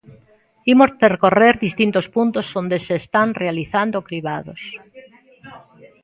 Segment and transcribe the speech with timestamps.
[0.73, 4.61] Imos percorrer distintos puntos onde se están realizando cribados.